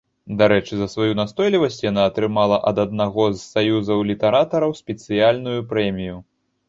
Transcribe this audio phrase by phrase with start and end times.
[0.37, 6.17] Дарэчы, за сваю настойлівасць яна атрымала ад аднаго з саюзаў літаратараў спецыяльную прэмію.